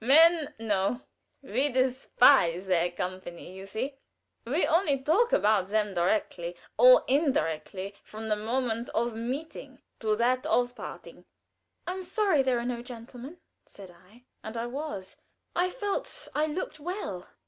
"Men 0.03 0.51
no. 0.57 1.01
We 1.43 1.69
despise 1.71 2.65
their 2.65 2.89
company, 2.89 3.53
you 3.53 3.67
see. 3.67 3.99
We 4.45 4.65
only 4.65 5.03
talk 5.03 5.31
about 5.31 5.67
them 5.67 5.93
directly 5.93 6.55
or 6.75 7.05
indirectly 7.07 7.93
from 8.03 8.27
the 8.27 8.35
moment 8.35 8.89
of 8.95 9.13
meeting 9.13 9.79
to 9.99 10.15
that 10.15 10.43
of 10.47 10.75
parting." 10.75 11.25
"I'm 11.85 12.01
sorry 12.01 12.41
there 12.41 12.57
are 12.57 12.65
no 12.65 12.81
gentlemen," 12.81 13.37
said 13.67 13.91
I, 13.91 14.23
and 14.43 14.57
I 14.57 14.65
was. 14.65 15.17
I 15.55 15.69
felt 15.69 16.27
I 16.33 16.47
looked 16.47 16.79
well. 16.79 17.27